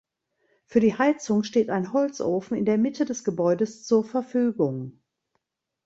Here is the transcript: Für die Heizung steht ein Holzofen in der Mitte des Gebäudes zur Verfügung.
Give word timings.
Für 0.65 0.79
die 0.79 0.97
Heizung 0.97 1.43
steht 1.43 1.69
ein 1.69 1.93
Holzofen 1.93 2.57
in 2.57 2.65
der 2.65 2.79
Mitte 2.79 3.05
des 3.05 3.23
Gebäudes 3.23 3.83
zur 3.85 4.03
Verfügung. 4.03 4.99